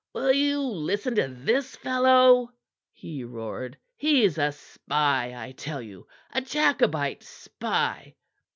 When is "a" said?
4.39-4.51, 6.31-6.41